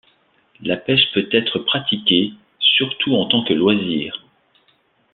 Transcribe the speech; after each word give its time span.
La 0.63 0.77
pêche 0.77 1.11
peut 1.13 1.29
être 1.31 1.59
pratiquée, 1.59 2.33
surtout 2.59 3.13
en 3.17 3.27
tant 3.27 3.43
que 3.43 3.53
loisir. 3.53 4.25